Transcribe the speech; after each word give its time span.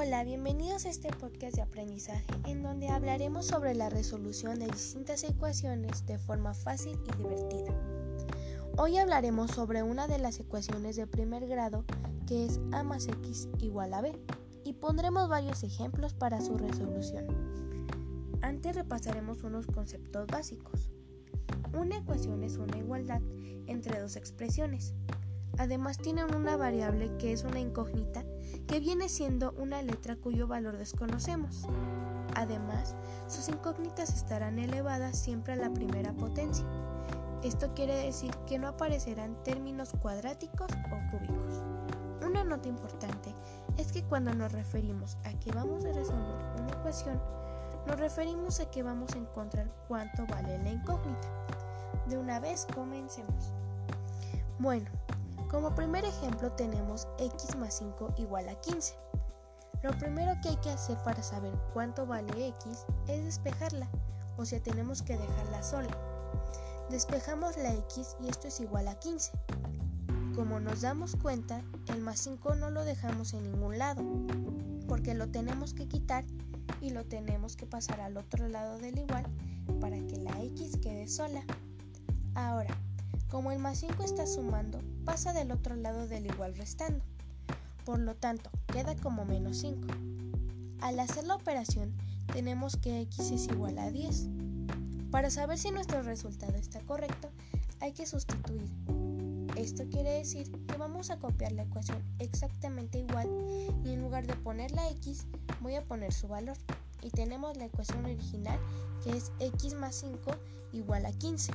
Bienvenidos 0.00 0.86
a 0.86 0.88
este 0.88 1.10
podcast 1.10 1.56
de 1.56 1.60
aprendizaje 1.60 2.24
en 2.46 2.62
donde 2.62 2.88
hablaremos 2.88 3.44
sobre 3.44 3.74
la 3.74 3.90
resolución 3.90 4.58
de 4.58 4.66
distintas 4.66 5.22
ecuaciones 5.24 6.06
de 6.06 6.16
forma 6.16 6.54
fácil 6.54 6.98
y 7.06 7.16
divertida. 7.18 7.74
Hoy 8.78 8.96
hablaremos 8.96 9.50
sobre 9.50 9.82
una 9.82 10.08
de 10.08 10.18
las 10.18 10.40
ecuaciones 10.40 10.96
de 10.96 11.06
primer 11.06 11.46
grado 11.46 11.84
que 12.26 12.46
es 12.46 12.60
a 12.72 12.82
más 12.82 13.08
x 13.08 13.50
igual 13.58 13.92
a 13.92 14.00
b 14.00 14.18
y 14.64 14.72
pondremos 14.72 15.28
varios 15.28 15.62
ejemplos 15.64 16.14
para 16.14 16.40
su 16.40 16.56
resolución. 16.56 17.26
Antes 18.40 18.74
repasaremos 18.74 19.42
unos 19.42 19.66
conceptos 19.66 20.26
básicos. 20.28 20.88
Una 21.78 21.98
ecuación 21.98 22.42
es 22.42 22.56
una 22.56 22.78
igualdad 22.78 23.20
entre 23.66 24.00
dos 24.00 24.16
expresiones. 24.16 24.94
Además 25.60 25.98
tienen 25.98 26.34
una 26.34 26.56
variable 26.56 27.14
que 27.18 27.34
es 27.34 27.44
una 27.44 27.60
incógnita 27.60 28.24
que 28.66 28.80
viene 28.80 29.10
siendo 29.10 29.52
una 29.58 29.82
letra 29.82 30.16
cuyo 30.16 30.48
valor 30.48 30.78
desconocemos. 30.78 31.66
Además, 32.34 32.96
sus 33.28 33.46
incógnitas 33.50 34.14
estarán 34.14 34.58
elevadas 34.58 35.18
siempre 35.18 35.52
a 35.52 35.56
la 35.56 35.70
primera 35.70 36.14
potencia. 36.14 36.64
Esto 37.42 37.74
quiere 37.74 37.94
decir 37.94 38.34
que 38.46 38.58
no 38.58 38.68
aparecerán 38.68 39.36
términos 39.42 39.90
cuadráticos 40.00 40.70
o 40.72 41.10
cúbicos. 41.10 41.62
Una 42.26 42.42
nota 42.42 42.66
importante 42.66 43.34
es 43.76 43.92
que 43.92 44.02
cuando 44.02 44.34
nos 44.34 44.52
referimos 44.52 45.18
a 45.24 45.38
que 45.40 45.52
vamos 45.52 45.84
a 45.84 45.92
resolver 45.92 46.38
una 46.58 46.70
ecuación, 46.70 47.20
nos 47.86 48.00
referimos 48.00 48.60
a 48.60 48.70
que 48.70 48.82
vamos 48.82 49.12
a 49.12 49.18
encontrar 49.18 49.70
cuánto 49.88 50.26
vale 50.26 50.56
la 50.62 50.70
incógnita. 50.70 51.28
De 52.08 52.16
una 52.16 52.40
vez 52.40 52.66
comencemos. 52.74 53.52
Bueno, 54.58 54.90
como 55.50 55.74
primer 55.74 56.04
ejemplo 56.04 56.52
tenemos 56.52 57.08
x 57.18 57.56
más 57.56 57.78
5 57.78 58.14
igual 58.18 58.48
a 58.48 58.54
15. 58.60 58.94
Lo 59.82 59.90
primero 59.98 60.34
que 60.42 60.50
hay 60.50 60.56
que 60.58 60.70
hacer 60.70 60.96
para 61.04 61.22
saber 61.22 61.52
cuánto 61.72 62.06
vale 62.06 62.48
x 62.48 62.84
es 63.08 63.24
despejarla, 63.24 63.88
o 64.36 64.44
sea 64.44 64.62
tenemos 64.62 65.02
que 65.02 65.16
dejarla 65.16 65.62
sola. 65.62 65.90
Despejamos 66.88 67.56
la 67.56 67.72
x 67.74 68.16
y 68.20 68.28
esto 68.28 68.48
es 68.48 68.60
igual 68.60 68.88
a 68.88 68.98
15. 68.98 69.32
Como 70.34 70.60
nos 70.60 70.82
damos 70.82 71.16
cuenta, 71.16 71.62
el 71.88 72.00
más 72.00 72.20
5 72.20 72.54
no 72.54 72.70
lo 72.70 72.84
dejamos 72.84 73.34
en 73.34 73.50
ningún 73.50 73.78
lado, 73.78 74.02
porque 74.86 75.14
lo 75.14 75.30
tenemos 75.30 75.74
que 75.74 75.88
quitar 75.88 76.24
y 76.80 76.90
lo 76.90 77.04
tenemos 77.06 77.56
que 77.56 77.66
pasar 77.66 78.00
al 78.00 78.16
otro 78.16 78.48
lado 78.48 78.78
del 78.78 78.98
igual 78.98 79.26
para 79.80 79.96
que 80.06 80.16
la 80.16 80.40
x 80.42 80.78
quede 80.80 81.08
sola. 81.08 81.42
Ahora, 82.34 82.76
como 83.30 83.52
el 83.52 83.58
más 83.58 83.78
5 83.78 84.02
está 84.02 84.26
sumando, 84.26 84.80
pasa 85.04 85.32
del 85.32 85.52
otro 85.52 85.76
lado 85.76 86.06
del 86.08 86.26
igual 86.26 86.54
restando. 86.56 87.04
Por 87.84 88.00
lo 88.00 88.14
tanto, 88.14 88.50
queda 88.66 88.96
como 88.96 89.24
menos 89.24 89.58
5. 89.58 89.86
Al 90.80 90.98
hacer 90.98 91.24
la 91.24 91.36
operación, 91.36 91.94
tenemos 92.32 92.76
que 92.76 93.00
x 93.02 93.30
es 93.30 93.46
igual 93.46 93.78
a 93.78 93.90
10. 93.90 94.28
Para 95.10 95.30
saber 95.30 95.58
si 95.58 95.70
nuestro 95.70 96.02
resultado 96.02 96.54
está 96.56 96.80
correcto, 96.80 97.30
hay 97.80 97.92
que 97.92 98.06
sustituir. 98.06 98.68
Esto 99.56 99.84
quiere 99.90 100.10
decir 100.10 100.50
que 100.66 100.76
vamos 100.76 101.10
a 101.10 101.18
copiar 101.18 101.52
la 101.52 101.62
ecuación 101.62 102.02
exactamente 102.18 102.98
igual 102.98 103.28
y 103.84 103.92
en 103.92 104.02
lugar 104.02 104.26
de 104.26 104.34
poner 104.34 104.70
la 104.72 104.88
x, 104.90 105.26
voy 105.60 105.74
a 105.74 105.84
poner 105.84 106.12
su 106.12 106.28
valor. 106.28 106.56
Y 107.02 107.10
tenemos 107.10 107.56
la 107.56 107.66
ecuación 107.66 108.04
original 108.04 108.58
que 109.02 109.16
es 109.16 109.32
x 109.38 109.74
más 109.74 109.96
5 109.96 110.30
igual 110.72 111.06
a 111.06 111.12
15. 111.12 111.52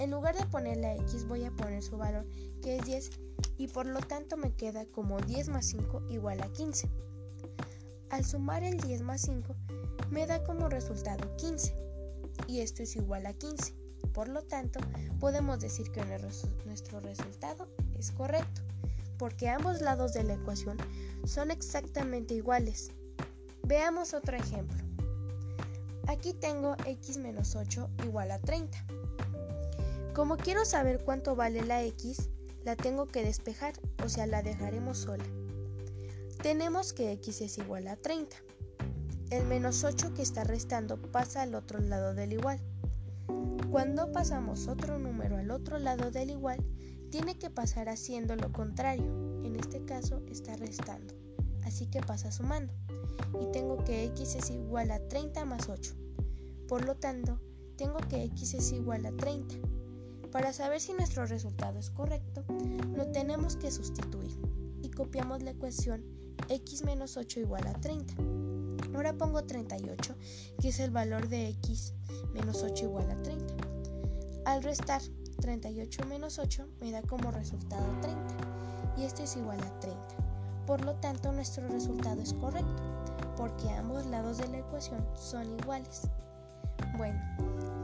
En 0.00 0.10
lugar 0.10 0.34
de 0.34 0.46
poner 0.46 0.78
la 0.78 0.94
x 0.94 1.28
voy 1.28 1.44
a 1.44 1.50
poner 1.50 1.82
su 1.82 1.98
valor 1.98 2.26
que 2.62 2.76
es 2.76 2.86
10 2.86 3.10
y 3.58 3.68
por 3.68 3.84
lo 3.84 4.00
tanto 4.00 4.38
me 4.38 4.54
queda 4.54 4.86
como 4.86 5.20
10 5.20 5.50
más 5.50 5.66
5 5.66 6.04
igual 6.08 6.40
a 6.40 6.50
15. 6.50 6.88
Al 8.08 8.24
sumar 8.24 8.64
el 8.64 8.78
10 8.78 9.02
más 9.02 9.20
5 9.20 9.54
me 10.10 10.26
da 10.26 10.42
como 10.42 10.70
resultado 10.70 11.36
15 11.36 11.76
y 12.46 12.60
esto 12.60 12.82
es 12.82 12.96
igual 12.96 13.26
a 13.26 13.34
15. 13.34 13.74
Por 14.14 14.28
lo 14.28 14.42
tanto, 14.42 14.80
podemos 15.20 15.60
decir 15.60 15.92
que 15.92 16.02
nuestro 16.64 17.00
resultado 17.00 17.68
es 17.98 18.10
correcto, 18.10 18.62
porque 19.18 19.50
ambos 19.50 19.82
lados 19.82 20.14
de 20.14 20.24
la 20.24 20.32
ecuación 20.32 20.78
son 21.26 21.50
exactamente 21.50 22.32
iguales. 22.32 22.90
Veamos 23.64 24.14
otro 24.14 24.34
ejemplo. 24.34 24.78
Aquí 26.08 26.32
tengo 26.32 26.74
x 26.86 27.18
menos 27.18 27.54
8 27.54 27.90
igual 28.04 28.30
a 28.30 28.38
30. 28.40 28.78
Como 30.20 30.36
quiero 30.36 30.66
saber 30.66 31.02
cuánto 31.02 31.34
vale 31.34 31.64
la 31.64 31.82
x, 31.82 32.28
la 32.62 32.76
tengo 32.76 33.06
que 33.06 33.24
despejar, 33.24 33.72
o 34.04 34.10
sea, 34.10 34.26
la 34.26 34.42
dejaremos 34.42 34.98
sola. 34.98 35.24
Tenemos 36.42 36.92
que 36.92 37.12
x 37.12 37.40
es 37.40 37.56
igual 37.56 37.88
a 37.88 37.96
30. 37.96 38.36
El 39.30 39.46
menos 39.46 39.82
8 39.82 40.12
que 40.12 40.20
está 40.20 40.44
restando 40.44 41.00
pasa 41.00 41.40
al 41.40 41.54
otro 41.54 41.78
lado 41.78 42.12
del 42.12 42.34
igual. 42.34 42.60
Cuando 43.70 44.12
pasamos 44.12 44.68
otro 44.68 44.98
número 44.98 45.38
al 45.38 45.50
otro 45.50 45.78
lado 45.78 46.10
del 46.10 46.28
igual, 46.28 46.62
tiene 47.10 47.38
que 47.38 47.48
pasar 47.48 47.88
haciendo 47.88 48.36
lo 48.36 48.52
contrario. 48.52 49.06
En 49.42 49.56
este 49.56 49.86
caso 49.86 50.20
está 50.30 50.54
restando. 50.54 51.14
Así 51.64 51.86
que 51.86 52.02
pasa 52.02 52.30
sumando. 52.30 52.74
Y 53.40 53.50
tengo 53.52 53.82
que 53.84 54.04
x 54.04 54.34
es 54.34 54.50
igual 54.50 54.90
a 54.90 55.00
30 55.08 55.46
más 55.46 55.70
8. 55.70 55.94
Por 56.68 56.84
lo 56.84 56.94
tanto, 56.96 57.40
tengo 57.78 57.96
que 58.10 58.22
x 58.24 58.52
es 58.52 58.72
igual 58.72 59.06
a 59.06 59.12
30. 59.12 59.79
Para 60.32 60.52
saber 60.52 60.80
si 60.80 60.92
nuestro 60.92 61.26
resultado 61.26 61.78
es 61.78 61.90
correcto, 61.90 62.44
lo 62.94 63.06
tenemos 63.10 63.56
que 63.56 63.70
sustituir 63.72 64.38
y 64.80 64.90
copiamos 64.90 65.42
la 65.42 65.50
ecuación 65.50 66.04
x 66.48 66.84
menos 66.84 67.16
8 67.16 67.40
igual 67.40 67.66
a 67.66 67.72
30. 67.72 68.14
Ahora 68.94 69.12
pongo 69.12 69.42
38, 69.42 70.14
que 70.60 70.68
es 70.68 70.78
el 70.78 70.92
valor 70.92 71.28
de 71.28 71.48
x 71.48 71.94
menos 72.32 72.62
8 72.62 72.84
igual 72.84 73.10
a 73.10 73.20
30. 73.22 73.54
Al 74.44 74.62
restar 74.62 75.02
38 75.40 76.06
menos 76.06 76.38
8 76.38 76.68
me 76.80 76.92
da 76.92 77.02
como 77.02 77.32
resultado 77.32 77.84
30 78.00 78.20
y 78.98 79.04
esto 79.04 79.24
es 79.24 79.36
igual 79.36 79.60
a 79.60 79.80
30. 79.80 80.00
Por 80.64 80.84
lo 80.84 80.94
tanto, 80.96 81.32
nuestro 81.32 81.66
resultado 81.68 82.20
es 82.20 82.34
correcto, 82.34 82.82
porque 83.36 83.68
ambos 83.70 84.06
lados 84.06 84.38
de 84.38 84.46
la 84.46 84.58
ecuación 84.58 85.04
son 85.16 85.58
iguales. 85.58 86.02
Bueno, 86.96 87.18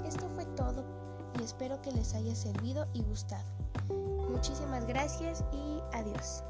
esto 0.07 0.29
fue 0.29 0.45
todo 0.55 1.06
y 1.39 1.45
espero 1.45 1.81
que 1.83 1.93
les 1.93 2.15
haya 2.15 2.35
servido 2.35 2.87
y 2.93 3.03
gustado. 3.03 3.45
Muchísimas 4.31 4.87
gracias 4.87 5.45
y 5.53 5.81
adiós. 5.93 6.43